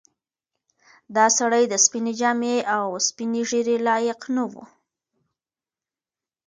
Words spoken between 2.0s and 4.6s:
جامې او سپینې ږیرې لایق نه و.